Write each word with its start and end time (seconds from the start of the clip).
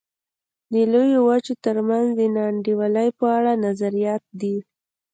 د 0.73 0.75
لویو 0.91 1.19
وچو 1.29 1.53
ترمنځ 1.65 2.07
د 2.19 2.21
نا 2.35 2.43
انډولۍ 2.51 3.09
په 3.19 3.25
اړه 3.37 3.53
نظریات 3.65 4.23
دي. 4.41 4.55